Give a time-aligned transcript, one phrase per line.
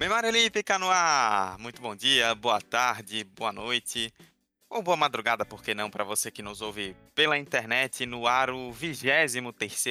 [0.00, 1.58] Memória Olímpica no ar!
[1.58, 4.10] Muito bom dia, boa tarde, boa noite,
[4.70, 8.48] ou boa madrugada, por que não, para você que nos ouve pela internet, no ar
[8.48, 9.34] o 23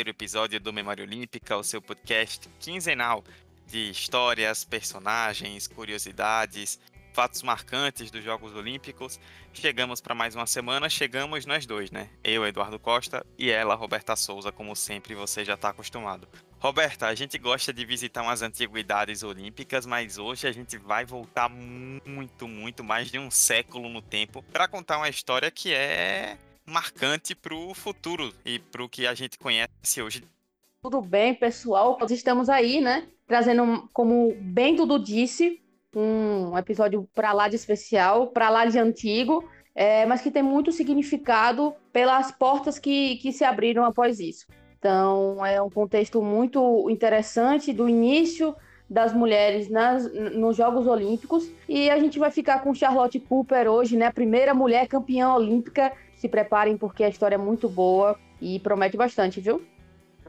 [0.07, 3.23] episódio do Memória Olímpica, o seu podcast quinzenal
[3.67, 6.79] de histórias, personagens, curiosidades,
[7.13, 9.19] fatos marcantes dos Jogos Olímpicos.
[9.53, 12.09] Chegamos para mais uma semana, chegamos nós dois, né?
[12.23, 16.27] Eu, Eduardo Costa, e ela, Roberta Souza, como sempre você já está acostumado.
[16.61, 21.47] Roberta, a gente gosta de visitar umas antiguidades olímpicas, mas hoje a gente vai voltar
[21.49, 27.33] muito, muito mais de um século no tempo para contar uma história que é marcante
[27.33, 30.21] para o futuro e para o que a gente conhece hoje.
[30.81, 31.97] Tudo bem, pessoal?
[31.97, 33.07] Nós estamos aí, né?
[33.25, 35.61] Trazendo, como bem tudo disse,
[35.95, 40.73] um episódio para lá de especial, para lá de antigo, é, mas que tem muito
[40.73, 44.45] significado pelas portas que, que se abriram após isso.
[44.79, 48.55] Então, é um contexto muito interessante do início
[48.89, 51.51] das mulheres nas, nos Jogos Olímpicos.
[51.67, 54.11] E a gente vai ficar com Charlotte Cooper hoje, né?
[54.11, 55.91] Primeira mulher campeã olímpica.
[56.15, 59.61] Se preparem porque a história é muito boa e promete bastante, viu?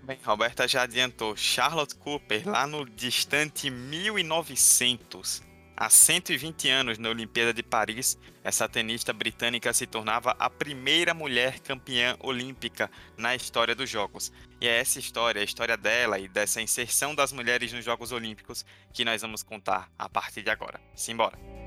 [0.02, 1.36] Bem, Roberta já adiantou.
[1.36, 5.42] Charlotte Cooper, lá no distante 1900,
[5.80, 11.58] Há 120 anos, na Olimpíada de Paris, essa tenista britânica se tornava a primeira mulher
[11.60, 14.30] campeã olímpica na história dos Jogos.
[14.60, 18.62] E é essa história, a história dela e dessa inserção das mulheres nos Jogos Olímpicos,
[18.92, 20.78] que nós vamos contar a partir de agora.
[20.94, 21.59] Simbora!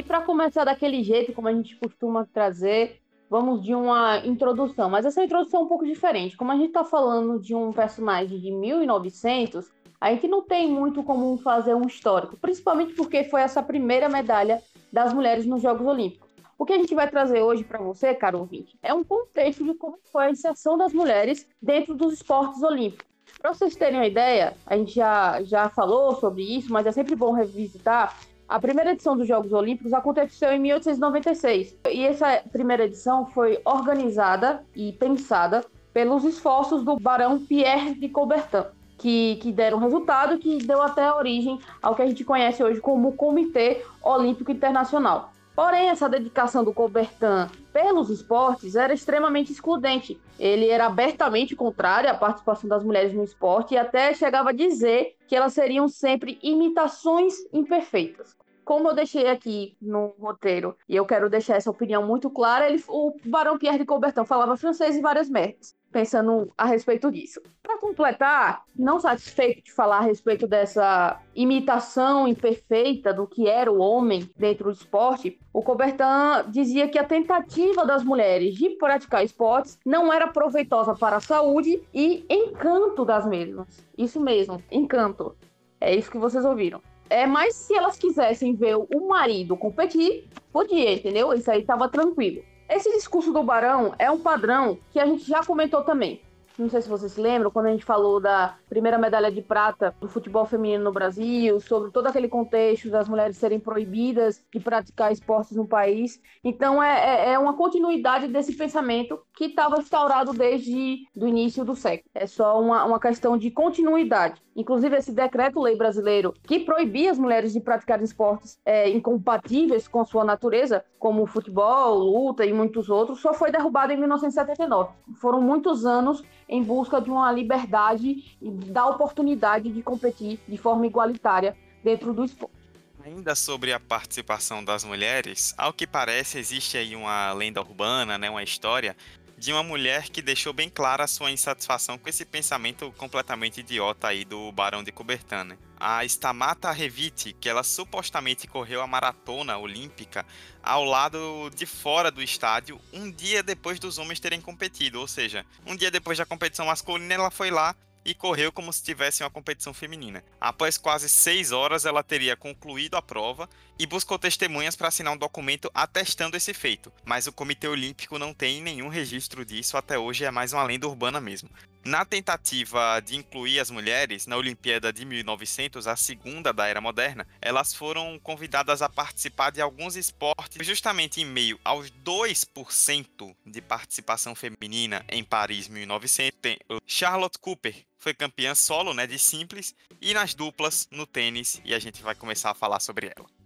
[0.00, 4.88] E para começar daquele jeito, como a gente costuma trazer, vamos de uma introdução.
[4.88, 6.38] Mas essa introdução é um pouco diferente.
[6.38, 11.02] Como a gente está falando de um personagem de 1900, a gente não tem muito
[11.02, 16.30] como fazer um histórico, principalmente porque foi essa primeira medalha das mulheres nos Jogos Olímpicos.
[16.58, 19.74] O que a gente vai trazer hoje para você, caro ouvinte, é um contexto de
[19.74, 23.06] como foi a inserção das mulheres dentro dos esportes olímpicos.
[23.38, 27.14] Para vocês terem uma ideia, a gente já, já falou sobre isso, mas é sempre
[27.14, 28.16] bom revisitar.
[28.50, 34.64] A primeira edição dos Jogos Olímpicos aconteceu em 1896 e essa primeira edição foi organizada
[34.74, 38.64] e pensada pelos esforços do barão Pierre de Coubertin,
[38.98, 43.12] que, que deram resultado que deu até origem ao que a gente conhece hoje como
[43.12, 45.32] Comitê Olímpico Internacional.
[45.54, 50.20] Porém, essa dedicação do Coubertin pelos esportes era extremamente excludente.
[50.38, 55.16] Ele era abertamente contrário à participação das mulheres no esporte e até chegava a dizer
[55.26, 58.36] que elas seriam sempre imitações imperfeitas
[58.70, 62.80] como eu deixei aqui no roteiro, e eu quero deixar essa opinião muito clara, ele,
[62.86, 67.40] o Barão Pierre de Coubertin falava francês e várias merdas, pensando a respeito disso.
[67.62, 73.78] Para completar, não satisfeito de falar a respeito dessa imitação imperfeita do que era o
[73.78, 79.78] homem dentro do esporte, o Coubertin dizia que a tentativa das mulheres de praticar esportes
[79.84, 83.84] não era proveitosa para a saúde e encanto das mesmas.
[83.96, 85.36] Isso mesmo, encanto.
[85.80, 86.80] É isso que vocês ouviram.
[87.08, 91.32] É, mas se elas quisessem ver o marido competir, podia, entendeu?
[91.34, 92.42] Isso aí tava tranquilo.
[92.70, 96.22] Esse discurso do Barão é um padrão que a gente já comentou também.
[96.56, 100.06] Não sei se vocês lembram, quando a gente falou da primeira medalha de prata do
[100.06, 105.56] futebol feminino no Brasil, sobre todo aquele contexto das mulheres serem proibidas de praticar esportes
[105.56, 106.20] no país.
[106.44, 111.74] Então é, é, é uma continuidade desse pensamento que estava instaurado desde o início do
[111.74, 112.08] século.
[112.14, 114.40] É só uma, uma questão de continuidade.
[114.60, 120.22] Inclusive, esse decreto-lei brasileiro que proibia as mulheres de praticar esportes é, incompatíveis com sua
[120.22, 124.90] natureza, como futebol, luta e muitos outros, só foi derrubado em 1979.
[125.18, 130.86] Foram muitos anos em busca de uma liberdade e da oportunidade de competir de forma
[130.86, 132.60] igualitária dentro do esporte.
[133.02, 138.28] Ainda sobre a participação das mulheres, ao que parece existe aí uma lenda urbana, né,
[138.28, 138.94] uma história
[139.40, 144.22] de uma mulher que deixou bem clara sua insatisfação com esse pensamento completamente idiota aí
[144.22, 145.44] do Barão de Coubertin.
[145.46, 145.58] Né?
[145.78, 150.26] A Stamata Reviti, que ela supostamente correu a maratona olímpica
[150.62, 155.46] ao lado de fora do estádio, um dia depois dos homens terem competido, ou seja,
[155.64, 159.30] um dia depois da competição masculina, ela foi lá e correu como se tivesse uma
[159.30, 160.24] competição feminina.
[160.40, 163.48] Após quase seis horas, ela teria concluído a prova
[163.78, 168.34] e buscou testemunhas para assinar um documento atestando esse feito, mas o Comitê Olímpico não
[168.34, 171.48] tem nenhum registro disso até hoje, é mais uma lenda urbana mesmo.
[171.84, 177.26] Na tentativa de incluir as mulheres na Olimpíada de 1900, a segunda da era moderna,
[177.40, 184.34] elas foram convidadas a participar de alguns esportes justamente em meio aos 2% de participação
[184.34, 186.38] feminina em Paris 1900.
[186.40, 191.74] Tem Charlotte Cooper foi campeã solo, né, de simples, e nas duplas no tênis, e
[191.74, 193.39] a gente vai começar a falar sobre ela.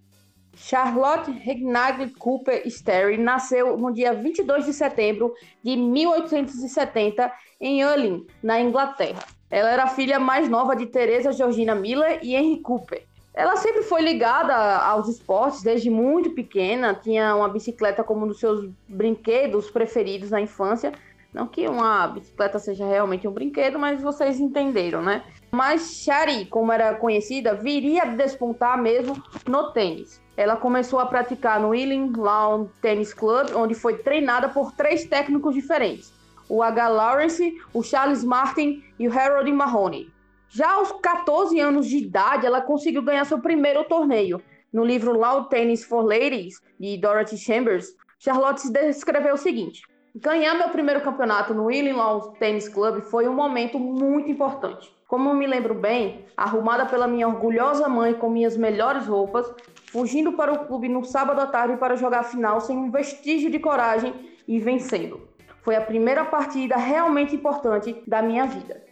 [0.56, 8.60] Charlotte Regnagli Cooper Sterry nasceu no dia 22 de setembro de 1870 em Ealing, na
[8.60, 9.22] Inglaterra.
[9.50, 13.04] Ela era a filha mais nova de Teresa Georgina Miller e Henry Cooper.
[13.32, 18.38] Ela sempre foi ligada aos esportes desde muito pequena, tinha uma bicicleta como um dos
[18.38, 20.92] seus brinquedos preferidos na infância.
[21.34, 25.24] Não que uma bicicleta seja realmente um brinquedo, mas vocês entenderam, né?
[25.50, 30.22] Mas Shari, como era conhecida, viria a despontar mesmo no tênis.
[30.36, 35.54] Ela começou a praticar no Ealing Lawn Tennis Club, onde foi treinada por três técnicos
[35.56, 36.12] diferentes:
[36.48, 36.88] o H.
[36.88, 40.08] Lawrence, o Charles Martin e o Harold Mahoney.
[40.48, 44.40] Já aos 14 anos de idade, ela conseguiu ganhar seu primeiro torneio.
[44.72, 49.82] No livro Lawn Tennis for Ladies, de Dorothy Chambers, Charlotte descreveu o seguinte:
[50.16, 54.88] Ganhar meu primeiro campeonato no Lawn Tennis Club foi um momento muito importante.
[55.08, 59.52] Como me lembro bem, arrumada pela minha orgulhosa mãe com minhas melhores roupas,
[59.90, 63.50] fugindo para o clube no sábado à tarde para jogar a final sem um vestígio
[63.50, 64.14] de coragem
[64.46, 65.28] e vencendo.
[65.62, 68.84] Foi a primeira partida realmente importante da minha vida.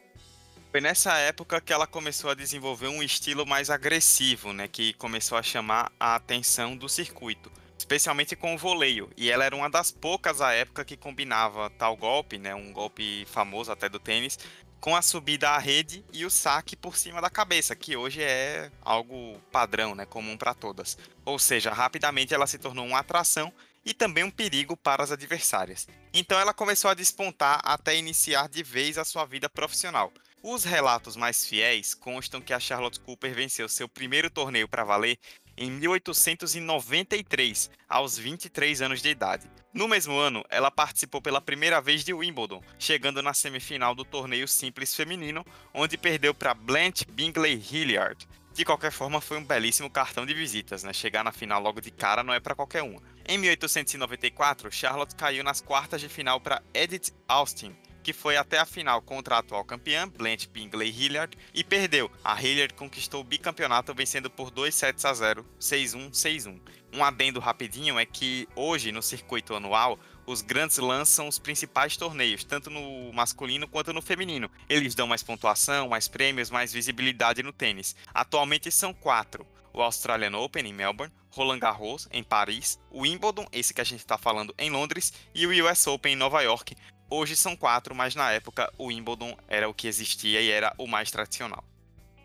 [0.73, 5.39] Foi nessa época que ela começou a desenvolver um estilo mais agressivo, né, que começou
[5.39, 7.49] a chamar a atenção do circuito,
[7.93, 9.11] especialmente com o voleio.
[9.17, 13.27] E ela era uma das poucas à época que combinava tal golpe, né, um golpe
[13.27, 14.39] famoso até do tênis,
[14.81, 18.71] com a subida à rede e o saque por cima da cabeça, que hoje é
[18.81, 20.97] algo padrão, né, comum para todas.
[21.25, 23.53] Ou seja, rapidamente ela se tornou uma atração
[23.85, 25.87] e também um perigo para as adversárias.
[26.15, 30.11] Então ela começou a despontar até iniciar de vez a sua vida profissional.
[30.43, 35.17] Os relatos mais fiéis constam que a Charlotte Cooper venceu seu primeiro torneio para valer
[35.57, 39.51] em 1893, aos 23 anos de idade.
[39.73, 44.47] No mesmo ano, ela participou pela primeira vez de Wimbledon, chegando na semifinal do torneio
[44.47, 48.29] simples feminino, onde perdeu para Blanche Bingley Hilliard.
[48.53, 50.93] De qualquer forma, foi um belíssimo cartão de visitas, né?
[50.93, 52.99] Chegar na final logo de cara não é para qualquer um.
[53.27, 58.67] Em 1894, Charlotte caiu nas quartas de final para Edith Austin, que foi até a
[58.67, 62.11] final contra a atual campeã, Blanche Bingley Hilliard, e perdeu.
[62.25, 66.61] A Hilliard conquistou o bicampeonato vencendo por 2 sets a 0, 6-1, 6-1.
[66.95, 72.45] Um adendo rapidinho é que hoje, no circuito anual, os grandes lançam os principais torneios,
[72.45, 74.51] tanto no masculino quanto no feminino.
[74.69, 77.97] Eles dão mais pontuação, mais prêmios, mais visibilidade no tênis.
[78.13, 83.73] Atualmente são quatro: o Australian Open em Melbourne, Roland Garros em Paris, o Wimbledon, esse
[83.73, 86.77] que a gente está falando em Londres, e o US Open em Nova York,
[87.15, 90.87] Hoje são quatro, mas na época o Wimbledon era o que existia e era o
[90.87, 91.63] mais tradicional.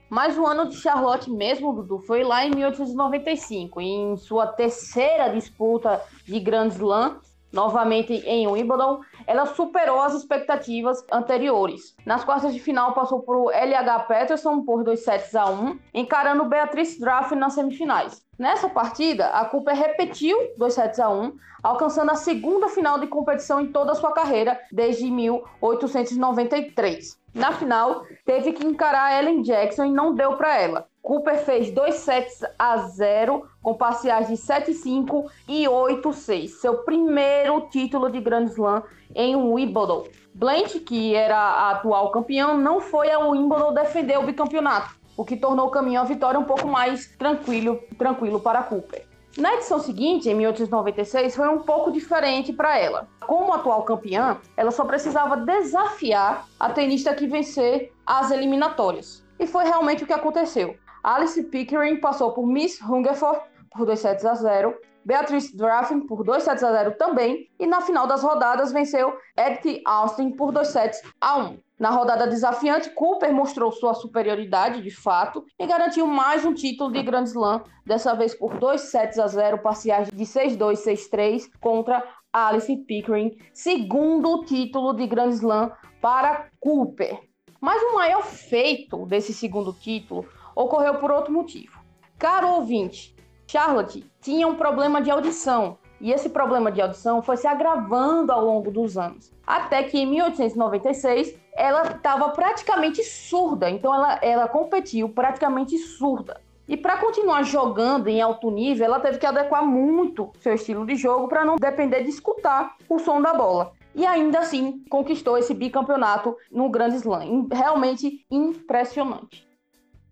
[0.10, 6.02] Mas o ano de Charlotte mesmo, Dudu, foi lá em 1895, em sua terceira disputa
[6.24, 7.20] de Grand Slam,
[7.52, 11.96] novamente em Wimbledon, ela superou as expectativas anteriores.
[12.06, 17.00] Nas quartas de final passou por LH Peterson por 2 sets a 1, encarando Beatrice
[17.00, 18.22] Draft nas semifinais.
[18.38, 23.60] Nessa partida, a Cooper repetiu 2 sets a 1, alcançando a segunda final de competição
[23.60, 27.18] em toda a sua carreira desde 1893.
[27.34, 30.88] Na final, teve que encarar Ellen Jackson e não deu para ela.
[31.08, 36.50] Cooper fez 2 sets a 0 com parciais de 7-5 e 8-6.
[36.50, 38.84] Seu primeiro título de Grand Slam
[39.16, 40.04] em Wimbledon.
[40.36, 45.38] Blanche, que era a atual campeã, não foi ao Wimbledon defender o bicampeonato o que
[45.38, 49.04] tornou o caminho à vitória um pouco mais tranquilo, tranquilo para Cooper.
[49.38, 53.08] Na edição seguinte, em 1896, foi um pouco diferente para ela.
[53.26, 59.26] Como atual campeã, ela só precisava desafiar a tenista que vencer as eliminatórias.
[59.40, 60.76] E foi realmente o que aconteceu.
[61.08, 63.40] Alice Pickering passou por Miss Hungerford
[63.72, 67.80] por 2 sets a 0, Beatrice Draffin por 2 sets a 0 também, e na
[67.80, 71.60] final das rodadas venceu Edith Austin por 2 sets a 1.
[71.80, 77.02] Na rodada desafiante, Cooper mostrou sua superioridade de fato e garantiu mais um título de
[77.02, 82.76] Grand Slam, dessa vez por 2 sets a 0 parciais de 6-2, 6-3 contra Alice
[82.86, 85.72] Pickering, segundo título de Grand Slam
[86.02, 87.18] para Cooper.
[87.62, 90.26] Mas o maior feito desse segundo título
[90.58, 91.80] ocorreu por outro motivo.
[92.18, 97.48] Caro ouvinte, Charlotte tinha um problema de audição e esse problema de audição foi se
[97.48, 99.32] agravando ao longo dos anos.
[99.46, 106.42] Até que em 1896 ela estava praticamente surda, então ela, ela competiu praticamente surda.
[106.68, 110.96] E para continuar jogando em alto nível, ela teve que adequar muito seu estilo de
[110.96, 113.72] jogo para não depender de escutar o som da bola.
[113.96, 117.48] E ainda assim conquistou esse bicampeonato no Grand Slam.
[117.50, 119.47] Realmente impressionante.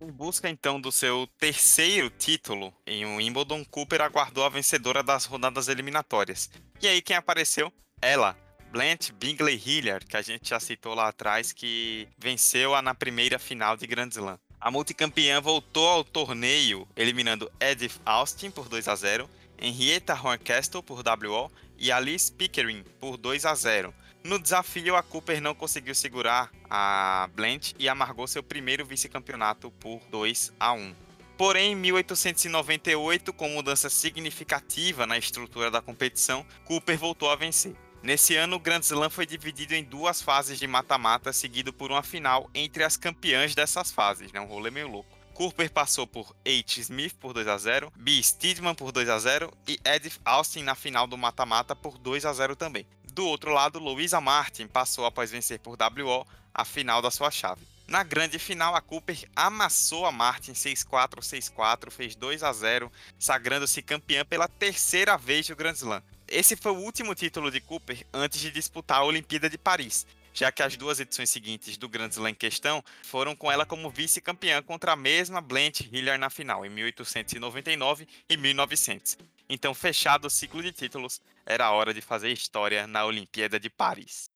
[0.02, 5.70] Em busca então do seu terceiro título em Wimbledon, Cooper aguardou a vencedora das rodadas
[5.70, 6.50] eliminatórias.
[6.82, 7.72] E aí quem apareceu?
[8.02, 8.38] Ela,
[8.72, 13.78] Blanche Bingley Hilliard, que a gente já citou lá atrás, que venceu-a na primeira final
[13.78, 14.38] de Grand Slam.
[14.60, 21.00] A multicampeã voltou ao torneio eliminando Edith Austin por 2 a 0, Henrietta Horncastle por
[21.00, 23.94] WO e Alice Pickering por 2 a 0.
[24.26, 30.02] No desafio, a Cooper não conseguiu segurar a Blanche e amargou seu primeiro vice-campeonato por
[30.10, 30.96] 2 a 1.
[31.38, 37.76] Porém, em 1898, com mudança significativa na estrutura da competição, Cooper voltou a vencer.
[38.02, 42.02] Nesse ano, o Grand Slam foi dividido em duas fases de mata-mata, seguido por uma
[42.02, 44.42] final entre as campeãs dessas fases, né?
[44.42, 45.16] Um rolê meio louco.
[45.36, 46.82] Cooper passou por H.
[46.82, 48.24] Smith por 2 a 0, B.
[48.24, 52.34] Steedman por 2 a 0 e Edith Austin na final do mata-mata por 2 a
[52.34, 52.88] 0 também.
[53.16, 57.66] Do outro lado, Louisa Martin passou após vencer por WO a final da sua chave.
[57.88, 63.82] Na grande final, a Cooper amassou a Martin 6-4, 6-4, fez 2 a 0, sagrando-se
[63.82, 66.04] campeã pela terceira vez do Grand Slam.
[66.28, 70.52] Esse foi o último título de Cooper antes de disputar a Olimpíada de Paris, já
[70.52, 74.62] que as duas edições seguintes do Grand Slam em questão foram com ela como vice-campeã
[74.62, 79.18] contra a mesma Blanche Hilliard na final, em 1899 e 1900.
[79.48, 84.28] Então, fechado o ciclo de títulos, era hora de fazer história na Olimpíada de Paris.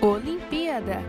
[0.00, 1.02] Olimpíada.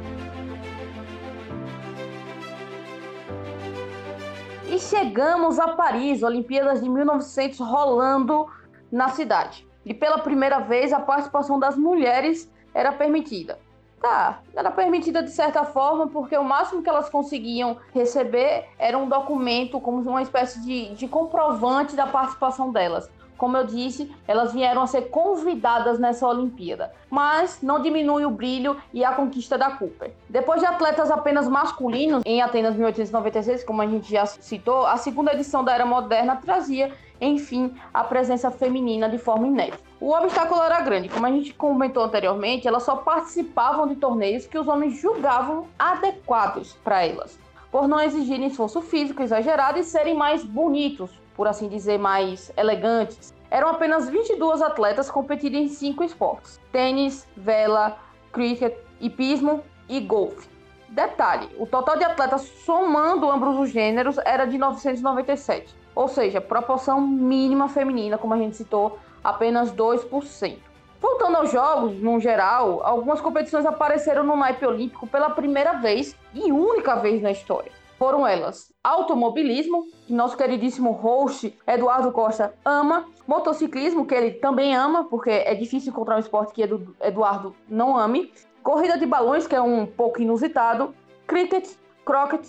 [4.67, 8.51] E chegamos a Paris, Olimpíadas de 1900 rolando
[8.91, 9.67] na cidade.
[9.85, 13.59] E pela primeira vez a participação das mulheres era permitida.
[14.01, 19.07] Tá, era permitida de certa forma, porque o máximo que elas conseguiam receber era um
[19.07, 23.07] documento, como uma espécie de, de comprovante da participação delas.
[23.37, 28.77] Como eu disse, elas vieram a ser convidadas nessa Olimpíada, mas não diminui o brilho
[28.93, 30.13] e a conquista da Cooper.
[30.29, 35.33] Depois de atletas apenas masculinos em Atenas 1896, como a gente já citou, a segunda
[35.33, 36.91] edição da Era Moderna trazia,
[37.21, 39.79] enfim, a presença feminina de forma inédita.
[39.99, 44.57] O obstáculo era grande, como a gente comentou anteriormente, elas só participavam de torneios que
[44.57, 47.39] os homens julgavam adequados para elas,
[47.71, 53.33] por não exigirem esforço físico exagerado e serem mais bonitos, por assim dizer, mais elegantes.
[53.51, 57.97] Eram apenas 22 atletas competindo em cinco esportes: tênis, vela,
[58.31, 60.49] cricket, hipismo e golfe.
[60.89, 67.01] Detalhe: o total de atletas somando ambos os gêneros era de 997, ou seja, proporção
[67.01, 70.57] mínima feminina, como a gente citou, apenas 2%.
[70.99, 76.51] Voltando aos jogos, no geral, algumas competições apareceram no naipe olímpico pela primeira vez e
[76.51, 77.71] única vez na história
[78.01, 85.03] foram elas automobilismo, que nosso queridíssimo host Eduardo Costa ama, motociclismo, que ele também ama,
[85.03, 86.63] porque é difícil encontrar um esporte que
[86.99, 88.33] Eduardo não ame,
[88.63, 90.95] corrida de balões, que é um pouco inusitado,
[91.27, 91.69] cricket,
[92.03, 92.41] croquet,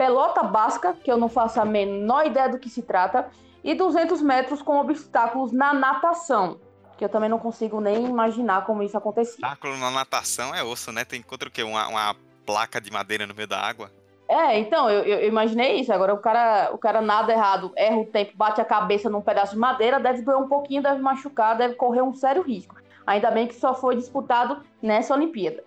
[0.00, 3.28] pelota basca, que eu não faço a menor ideia do que se trata,
[3.62, 6.58] e 200 metros com obstáculos na natação,
[6.96, 9.34] que eu também não consigo nem imaginar como isso acontecia.
[9.34, 11.04] Obstáculo na natação é osso, né?
[11.04, 11.62] Tem encontra o quê?
[11.62, 12.16] Uma, uma
[12.46, 13.92] placa de madeira no meio da água?
[14.26, 15.92] É, então, eu, eu, imaginei isso.
[15.92, 19.52] Agora, o cara, o cara nada errado, erra o tempo, bate a cabeça num pedaço
[19.52, 22.74] de madeira, deve doer um pouquinho, deve machucar, deve correr um sério risco.
[23.06, 25.62] Ainda bem que só foi disputado nessa Olimpíada.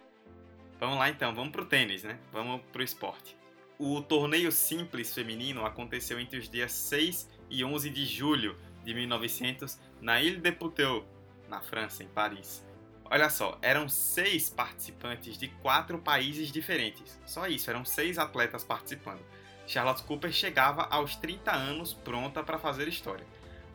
[0.79, 2.17] Vamos lá então, vamos pro tênis, né?
[2.31, 3.42] Vamos pro esporte.
[3.80, 9.80] O torneio simples feminino aconteceu entre os dias 6 e 11 de julho de 1900
[10.00, 11.06] na Ile de Puteaux,
[11.50, 12.63] na França, em Paris.
[13.06, 17.20] Olha só, eram seis participantes de quatro países diferentes.
[17.25, 19.22] Só isso, eram seis atletas participando.
[19.65, 23.25] Charlotte Cooper chegava aos 30 anos pronta para fazer história.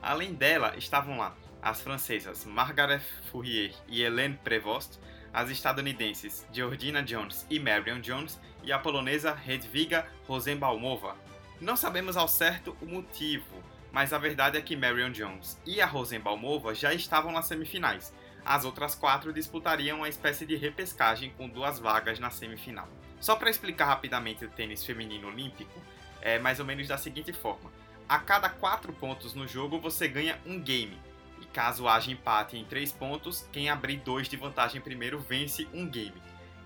[0.00, 4.99] Além dela, estavam lá as francesas Margaret Fourier e Hélène Prévost,
[5.33, 11.16] as estadunidenses Georgina Jones e Marion Jones e a polonesa Hedwiga Rosenbaumova.
[11.60, 13.62] Não sabemos ao certo o motivo,
[13.92, 18.12] mas a verdade é que Marion Jones e a Rosenbaumova já estavam nas semifinais,
[18.44, 22.88] as outras quatro disputariam uma espécie de repescagem com duas vagas na semifinal.
[23.20, 25.82] Só para explicar rapidamente o tênis feminino olímpico,
[26.22, 27.70] é mais ou menos da seguinte forma:
[28.08, 30.98] a cada 4 pontos no jogo você ganha um game.
[31.42, 35.86] E caso haja empate em 3 pontos, quem abrir 2 de vantagem primeiro vence um
[35.86, 36.14] game.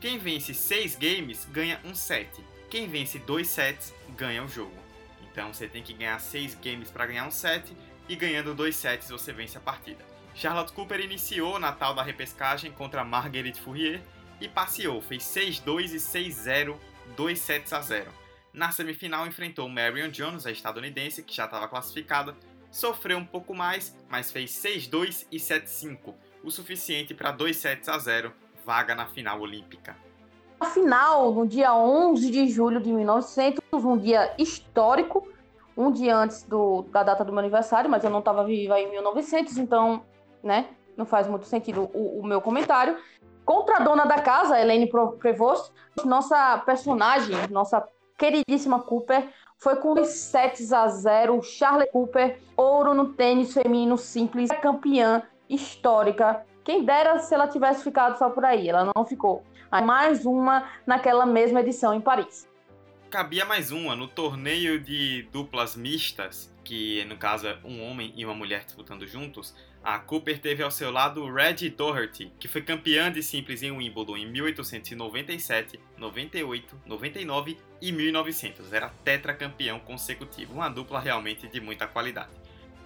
[0.03, 2.29] Quem vence 6 games ganha um set.
[2.69, 4.75] Quem vence 2 sets ganha o jogo.
[5.31, 7.73] Então você tem que ganhar 6 games para ganhar um set
[8.09, 10.05] e ganhando 2 sets você vence a partida.
[10.35, 14.03] Charlotte Cooper iniciou na tal da repescagem contra Marguerite Fourier
[14.41, 16.77] e passeou, fez 6-2 e 6-0,
[17.17, 18.11] 2 sets a 0.
[18.53, 22.37] Na semifinal enfrentou Marion Jones, a estadunidense, que já estava classificada,
[22.73, 27.97] sofreu um pouco mais, mas fez 6-2 e 7-5, o suficiente para 2 sets a
[27.97, 29.97] 0, vaga na final olímpica.
[30.61, 35.27] A final, no dia 11 de julho de 1900, um dia histórico,
[35.77, 38.91] um dia antes do, da data do meu aniversário, mas eu não estava viva em
[38.91, 40.05] 1900, então,
[40.43, 42.97] né, não faz muito sentido o, o meu comentário.
[43.45, 44.89] Contra a dona da casa, Helene
[45.19, 45.73] Prevost,
[46.05, 47.85] nossa personagem, nossa
[48.17, 49.29] queridíssima Cooper,
[49.59, 56.47] foi com 2 sets a 0, Charlie Cooper, ouro no tênis feminino simples, campeã histórica.
[56.65, 59.45] Quem dera se ela tivesse ficado só por aí, ela não ficou.
[59.71, 62.51] Mais uma naquela mesma edição em Paris
[63.13, 68.25] cabia mais uma no torneio de duplas mistas, que no caso é um homem e
[68.25, 69.55] uma mulher disputando juntos.
[69.85, 74.17] A Cooper teve ao seu lado Reggie Doherty, que foi campeã de simples em Wimbledon
[74.17, 78.73] em 1897, 98, 99 e 1900.
[78.73, 82.31] Era tetracampeão consecutivo, uma dupla realmente de muita qualidade.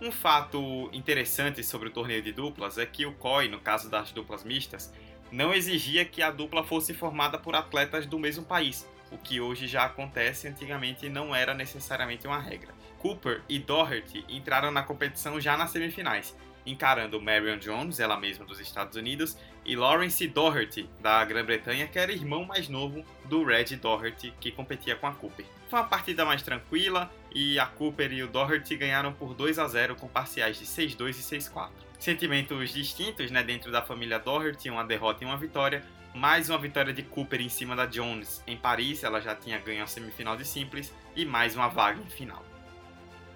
[0.00, 4.12] Um fato interessante sobre o torneio de duplas é que o COI, no caso das
[4.12, 4.92] duplas mistas,
[5.32, 9.66] não exigia que a dupla fosse formada por atletas do mesmo país, o que hoje
[9.66, 12.74] já acontece antigamente não era necessariamente uma regra.
[12.98, 16.36] Cooper e Doherty entraram na competição já nas semifinais,
[16.66, 22.12] encarando Marion Jones, ela mesma dos Estados Unidos, e Lawrence Doherty, da Grã-Bretanha, que era
[22.12, 25.46] irmão mais novo do Red Doherty, que competia com a Cooper.
[25.68, 29.68] Foi uma partida mais tranquila e a Cooper e o Doherty ganharam por 2 a
[29.68, 31.68] 0 com parciais de 6-2 e 6-4.
[31.98, 35.82] Sentimentos distintos né, dentro da família Doherty, uma derrota e uma vitória,
[36.14, 39.84] mais uma vitória de Cooper em cima da Jones em Paris, ela já tinha ganho
[39.84, 42.42] a semifinal de simples, e mais uma vaga em final.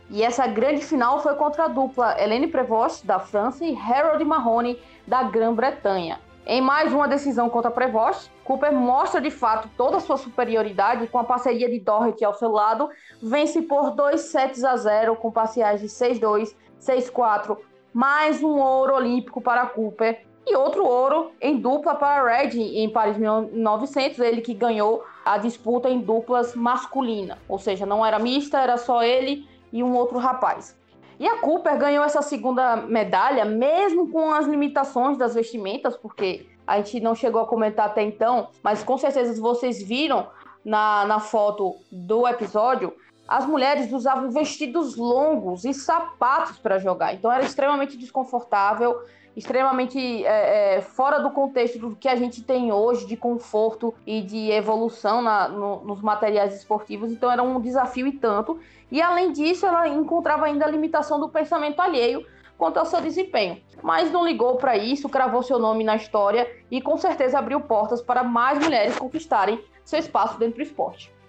[0.09, 4.83] E essa grande final foi contra a dupla Helene Prevost, da França, e Harold Mahoney,
[5.07, 6.19] da Grã-Bretanha.
[6.47, 11.19] Em mais uma decisão contra Prevost, Cooper mostra de fato toda a sua superioridade com
[11.19, 12.89] a parceria de Doherty ao seu lado,
[13.23, 17.59] vence por 2 sets a 0 com parciais de 6-2, 6-4,
[17.93, 23.19] mais um ouro olímpico para Cooper e outro ouro em dupla para Red em Paris
[23.19, 28.79] 1900, ele que ganhou a disputa em duplas masculina, ou seja, não era mista, era
[28.79, 30.80] só ele e um outro rapaz.
[31.21, 36.79] E a Cooper ganhou essa segunda medalha, mesmo com as limitações das vestimentas, porque a
[36.79, 40.29] gente não chegou a comentar até então, mas com certeza vocês viram
[40.65, 42.95] na, na foto do episódio,
[43.31, 49.01] as mulheres usavam vestidos longos e sapatos para jogar, então era extremamente desconfortável
[49.37, 54.21] extremamente é, é, fora do contexto do que a gente tem hoje de conforto e
[54.21, 57.13] de evolução na, no, nos materiais esportivos.
[57.13, 58.59] Então era um desafio e tanto.
[58.91, 62.27] E além disso, ela encontrava ainda a limitação do pensamento alheio
[62.59, 63.63] quanto ao seu desempenho.
[63.83, 68.03] Mas não ligou para isso, cravou seu nome na história e com certeza abriu portas
[68.03, 71.20] para mais mulheres conquistarem seu espaço dentro do esporte.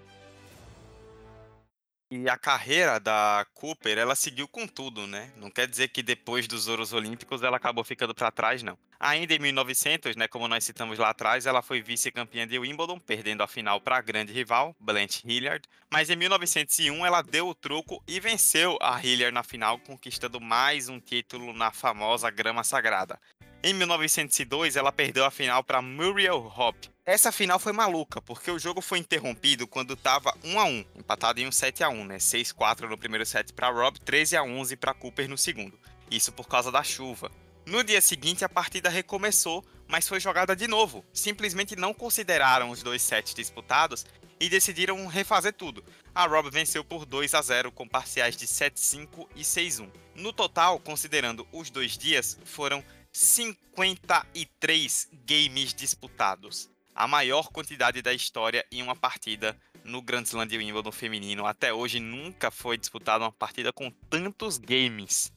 [2.14, 5.32] E a carreira da Cooper, ela seguiu com tudo, né?
[5.34, 8.76] Não quer dizer que depois dos Ouros Olímpicos ela acabou ficando para trás, não.
[9.00, 13.42] Ainda em 1900, né, como nós citamos lá atrás, ela foi vice-campeã de Wimbledon, perdendo
[13.42, 15.66] a final para a grande rival, Blanche Hilliard.
[15.90, 20.90] Mas em 1901 ela deu o troco e venceu a Hilliard na final, conquistando mais
[20.90, 23.18] um título na famosa grama sagrada.
[23.64, 26.90] Em 1902, ela perdeu a final para Muriel Hope.
[27.06, 31.40] Essa final foi maluca, porque o jogo foi interrompido quando estava 1 a 1, empatado
[31.40, 32.16] em um 7 a 1, né?
[32.16, 35.78] 6-4 no primeiro set para Rob, 13 a 11 para Cooper no segundo.
[36.10, 37.30] Isso por causa da chuva.
[37.64, 41.04] No dia seguinte, a partida recomeçou, mas foi jogada de novo.
[41.12, 44.04] Simplesmente não consideraram os dois sets disputados
[44.40, 45.84] e decidiram refazer tudo.
[46.12, 49.88] A Rob venceu por 2 a 0 com parciais de 7-5 e 6-1.
[50.16, 58.64] No total, considerando os dois dias, foram 53 games disputados, a maior quantidade da história
[58.72, 61.46] em uma partida no Grand Slam de Wimbledon feminino.
[61.46, 65.32] Até hoje nunca foi disputada uma partida com tantos games.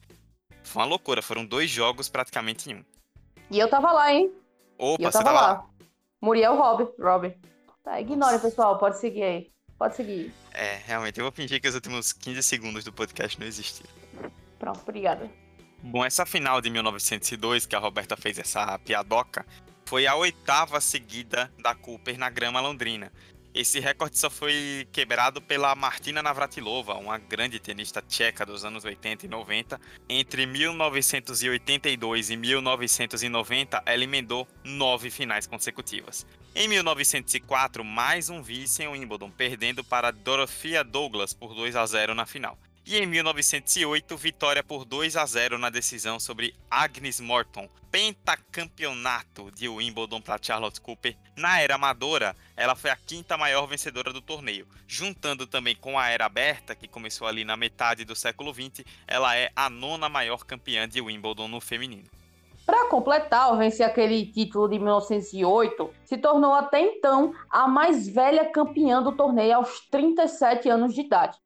[0.62, 2.84] Foi uma loucura, foram dois jogos praticamente em um.
[3.50, 4.32] E eu tava lá, hein?
[4.78, 5.52] Opa, e eu tava tá lá.
[5.52, 5.66] lá.
[6.20, 7.36] Muriel Rob, Rob.
[7.84, 9.52] Tá, ignore, pessoal, pode seguir aí.
[9.78, 10.32] Pode seguir.
[10.52, 13.90] É, realmente, eu vou fingir que os últimos 15 segundos do podcast não existiram.
[14.58, 15.30] Pronto, obrigada.
[15.88, 19.46] Bom, essa final de 1902, que a Roberta fez essa piadoca,
[19.84, 23.12] foi a oitava seguida da Cooper na grama londrina.
[23.54, 29.26] Esse recorde só foi quebrado pela Martina Navratilova, uma grande tenista tcheca dos anos 80
[29.26, 29.80] e 90.
[30.08, 36.26] Entre 1982 e 1990, ela emendou nove finais consecutivas.
[36.52, 42.12] Em 1904, mais um vice em Wimbledon, perdendo para Dorothea Douglas por 2 a 0
[42.12, 42.58] na final.
[42.88, 49.68] E em 1908, vitória por 2 a 0 na decisão sobre Agnes Morton, pentacampeonato de
[49.68, 51.16] Wimbledon para Charlotte Cooper.
[51.36, 54.68] Na era amadora, ela foi a quinta maior vencedora do torneio.
[54.86, 59.36] Juntando também com a era aberta, que começou ali na metade do século XX, ela
[59.36, 62.08] é a nona maior campeã de Wimbledon no feminino.
[62.64, 68.44] Para completar, ao vencer aquele título de 1908, se tornou até então a mais velha
[68.44, 71.36] campeã do torneio aos 37 anos de idade.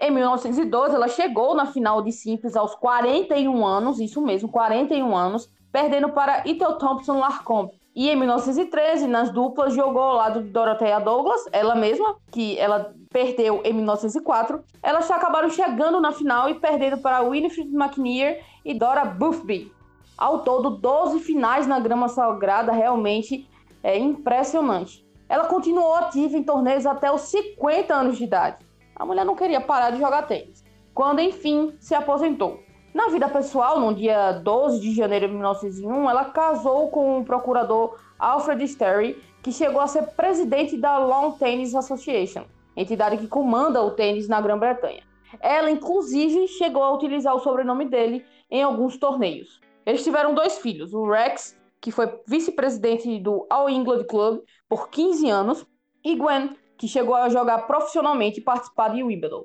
[0.00, 5.50] Em 1912, ela chegou na final de simples aos 41 anos, isso mesmo, 41 anos,
[5.72, 7.72] perdendo para Ethel Thompson Larcombe.
[7.96, 12.94] E em 1913, nas duplas, jogou ao lado de Dorothea Douglas, ela mesma, que ela
[13.10, 14.62] perdeu em 1904.
[14.80, 19.72] Elas acabaram chegando na final e perdendo para Winifred McNear e Dora Boothby.
[20.16, 23.48] Ao todo, 12 finais na grama sagrada, realmente
[23.82, 25.04] é impressionante.
[25.28, 28.67] Ela continuou ativa em torneios até os 50 anos de idade.
[28.98, 32.60] A mulher não queria parar de jogar tênis, quando enfim se aposentou.
[32.92, 37.96] Na vida pessoal, no dia 12 de janeiro de 1901, ela casou com o procurador
[38.18, 42.44] Alfred Sterry, que chegou a ser presidente da Lawn Tennis Association,
[42.76, 45.02] entidade que comanda o tênis na Grã-Bretanha.
[45.40, 49.60] Ela, inclusive, chegou a utilizar o sobrenome dele em alguns torneios.
[49.86, 55.28] Eles tiveram dois filhos, o Rex, que foi vice-presidente do All England Club por 15
[55.30, 55.66] anos,
[56.02, 59.44] e Gwen, que chegou a jogar profissionalmente e participar de Wimbledon.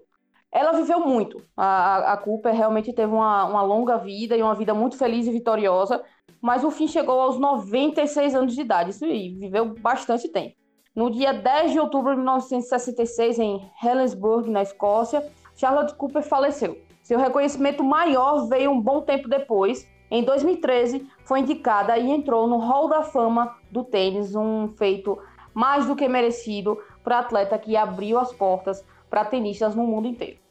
[0.51, 1.41] Ela viveu muito.
[1.57, 5.31] A, a Cooper realmente teve uma, uma longa vida e uma vida muito feliz e
[5.31, 6.03] vitoriosa,
[6.39, 8.91] mas o fim chegou aos 96 anos de idade.
[8.91, 10.55] Isso aí, viveu bastante tempo.
[10.95, 16.77] No dia 10 de outubro de 1966, em Helensburgh, na Escócia, Charlotte Cooper faleceu.
[17.01, 19.87] Seu reconhecimento maior veio um bom tempo depois.
[20.11, 25.17] Em 2013, foi indicada e entrou no Hall da Fama do tênis, um feito
[25.53, 30.43] mais do que merecido para atleta que abriu as portas para tenistas no mundo inteiro.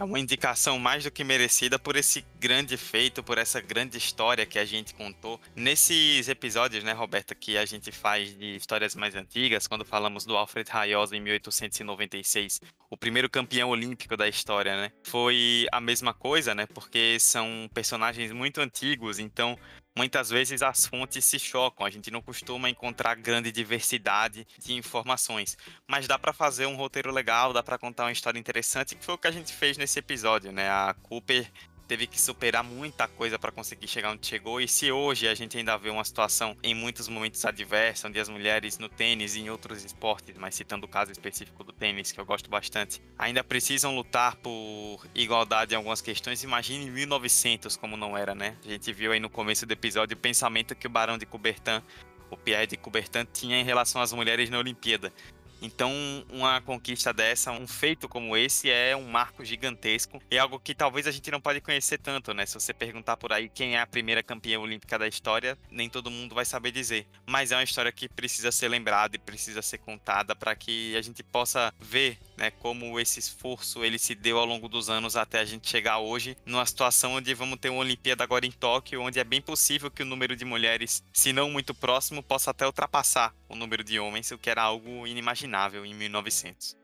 [0.00, 4.46] É uma indicação mais do que merecida por esse grande feito, por essa grande história
[4.46, 5.38] que a gente contou.
[5.54, 10.34] Nesses episódios, né, Roberta, que a gente faz de histórias mais antigas, quando falamos do
[10.34, 14.90] Alfred Rayosa em 1896, o primeiro campeão olímpico da história, né?
[15.04, 16.64] Foi a mesma coisa, né?
[16.64, 19.58] Porque são personagens muito antigos, então
[20.00, 25.58] muitas vezes as fontes se chocam, a gente não costuma encontrar grande diversidade de informações,
[25.86, 29.14] mas dá para fazer um roteiro legal, dá para contar uma história interessante, que foi
[29.14, 30.70] o que a gente fez nesse episódio, né?
[30.70, 31.52] A Cooper
[31.90, 34.60] teve que superar muita coisa para conseguir chegar onde chegou.
[34.60, 38.28] E se hoje a gente ainda vê uma situação em muitos momentos adversa, onde as
[38.28, 42.20] mulheres no tênis e em outros esportes, mas citando o caso específico do tênis, que
[42.20, 47.96] eu gosto bastante, ainda precisam lutar por igualdade em algumas questões, imagine em 1900 como
[47.96, 48.56] não era, né?
[48.64, 51.82] A gente viu aí no começo do episódio o pensamento que o Barão de Coubertin
[52.30, 55.12] o Pierre de Coubertin tinha em relação às mulheres na Olimpíada.
[55.62, 55.92] Então,
[56.30, 60.22] uma conquista dessa, um feito como esse, é um marco gigantesco.
[60.30, 62.46] É algo que talvez a gente não pode conhecer tanto, né?
[62.46, 66.10] Se você perguntar por aí quem é a primeira campeã olímpica da história, nem todo
[66.10, 67.06] mundo vai saber dizer.
[67.26, 71.02] Mas é uma história que precisa ser lembrada e precisa ser contada para que a
[71.02, 75.40] gente possa ver né, como esse esforço ele se deu ao longo dos anos até
[75.40, 79.20] a gente chegar hoje numa situação onde vamos ter uma Olimpíada agora em Tóquio, onde
[79.20, 83.34] é bem possível que o número de mulheres, se não muito próximo, possa até ultrapassar
[83.46, 86.76] o número de homens, o que era algo inimaginável em 1900.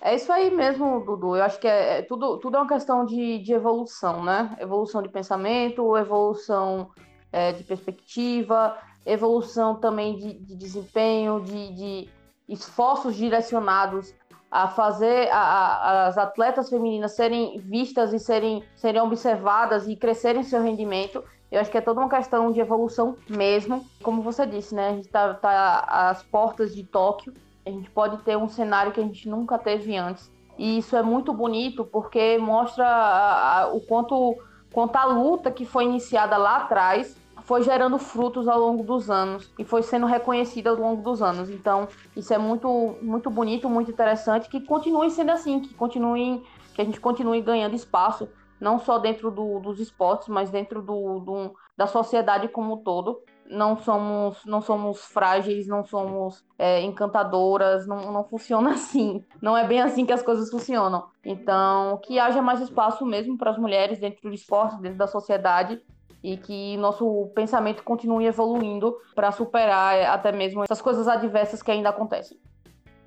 [0.00, 1.36] É isso aí mesmo, Dudu.
[1.36, 4.56] Eu acho que é, é, tudo, tudo é uma questão de, de evolução, né?
[4.58, 6.90] Evolução de pensamento, evolução
[7.30, 12.08] é, de perspectiva, evolução também de, de desempenho, de, de
[12.48, 14.14] esforços direcionados
[14.52, 20.42] a fazer a, a, as atletas femininas serem vistas e serem, serem observadas e crescerem
[20.42, 21.24] seu rendimento.
[21.50, 23.82] Eu acho que é toda uma questão de evolução mesmo.
[24.02, 24.88] Como você disse, né?
[24.90, 27.32] A gente está tá às portas de Tóquio.
[27.64, 30.30] A gente pode ter um cenário que a gente nunca teve antes.
[30.58, 34.36] E isso é muito bonito porque mostra a, o quanto,
[34.70, 39.52] quanto a luta que foi iniciada lá atrás foi gerando frutos ao longo dos anos
[39.58, 41.50] e foi sendo reconhecida ao longo dos anos.
[41.50, 46.42] Então, isso é muito, muito bonito, muito interessante, que continue sendo assim, que continue,
[46.74, 48.28] que a gente continue ganhando espaço,
[48.60, 53.20] não só dentro do, dos esportes, mas dentro do, do, da sociedade como um todo.
[53.44, 59.22] Não somos, não somos frágeis, não somos é, encantadoras, não, não funciona assim.
[59.42, 61.08] Não é bem assim que as coisas funcionam.
[61.24, 65.82] Então, que haja mais espaço mesmo para as mulheres dentro do esporte, dentro da sociedade,
[66.22, 71.88] e que nosso pensamento continue evoluindo para superar até mesmo essas coisas adversas que ainda
[71.88, 72.38] acontecem.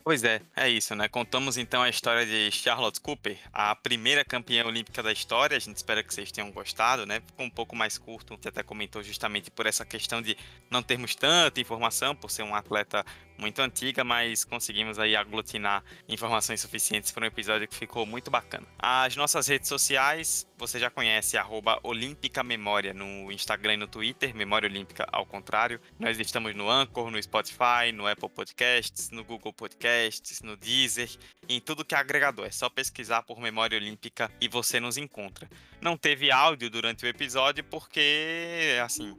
[0.08, 1.08] Pois é, é isso, né?
[1.08, 5.58] Contamos então a história de Charlotte Cooper, a primeira campeã olímpica da história.
[5.58, 7.22] A gente espera que vocês tenham gostado, né?
[7.26, 10.38] Ficou um pouco mais curto, você até comentou justamente por essa questão de
[10.70, 13.04] não termos tanta informação, por ser um atleta
[13.38, 18.66] muito antiga, mas conseguimos aí aglutinar informações suficientes para um episódio que ficou muito bacana.
[18.80, 24.36] As nossas redes sociais, você já conhece, arroba Olímpica Memória no Instagram e no Twitter,
[24.36, 25.80] Memória Olímpica ao contrário.
[26.00, 31.10] Nós estamos no Anchor, no Spotify, no Apple Podcasts, no Google Podcasts, no Deezer,
[31.50, 32.46] em tudo que é agregador.
[32.46, 35.50] É só pesquisar por Memória Olímpica e você nos encontra.
[35.82, 39.16] Não teve áudio durante o episódio porque, assim,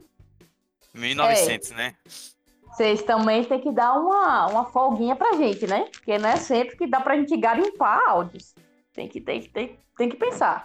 [0.93, 1.75] 1900, é.
[1.75, 1.95] né?
[2.77, 5.89] Vocês também têm que dar uma, uma folguinha pra gente, né?
[5.91, 8.53] Porque não é sempre que dá pra gente garimpar áudios.
[8.93, 10.63] Tem que, tem, tem, tem que pensar.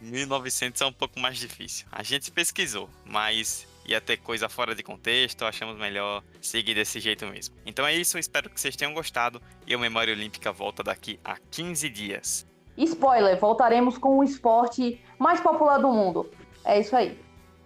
[0.00, 1.84] 1900 é um pouco mais difícil.
[1.90, 7.26] A gente pesquisou, mas ia ter coisa fora de contexto, achamos melhor seguir desse jeito
[7.26, 7.56] mesmo.
[7.66, 11.38] Então é isso, espero que vocês tenham gostado e o Memória Olímpica volta daqui a
[11.50, 12.46] 15 dias.
[12.76, 16.30] Spoiler, voltaremos com o esporte mais popular do mundo.
[16.64, 17.18] É isso aí.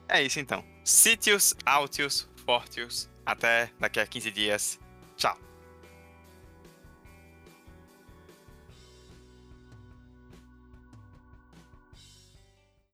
[0.08, 0.64] É isso então.
[0.82, 3.11] Sítios, Altius, Fortius.
[3.24, 4.80] Até daqui a 15 dias.
[5.16, 5.51] Tchau.